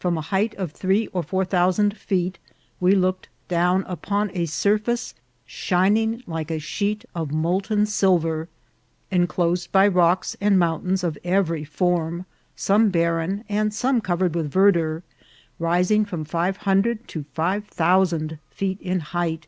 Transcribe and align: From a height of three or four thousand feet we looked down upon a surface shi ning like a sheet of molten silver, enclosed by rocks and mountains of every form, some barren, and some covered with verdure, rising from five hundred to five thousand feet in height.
From 0.00 0.18
a 0.18 0.20
height 0.20 0.52
of 0.56 0.72
three 0.72 1.06
or 1.12 1.22
four 1.22 1.44
thousand 1.44 1.96
feet 1.96 2.40
we 2.80 2.92
looked 2.92 3.28
down 3.46 3.84
upon 3.86 4.32
a 4.34 4.46
surface 4.46 5.14
shi 5.46 5.88
ning 5.88 6.24
like 6.26 6.50
a 6.50 6.58
sheet 6.58 7.04
of 7.14 7.30
molten 7.30 7.86
silver, 7.86 8.48
enclosed 9.12 9.70
by 9.70 9.86
rocks 9.86 10.36
and 10.40 10.58
mountains 10.58 11.04
of 11.04 11.16
every 11.22 11.62
form, 11.62 12.26
some 12.56 12.88
barren, 12.88 13.44
and 13.48 13.72
some 13.72 14.00
covered 14.00 14.34
with 14.34 14.50
verdure, 14.50 15.04
rising 15.60 16.04
from 16.04 16.24
five 16.24 16.56
hundred 16.56 17.06
to 17.06 17.24
five 17.32 17.64
thousand 17.66 18.40
feet 18.48 18.80
in 18.82 18.98
height. 18.98 19.46